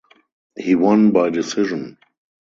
[0.57, 1.99] He won by decision.